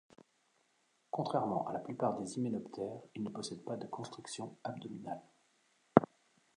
[1.11, 5.21] Contrairement à la plus part des hyménoptères il ne possède pas de constriction abdominale.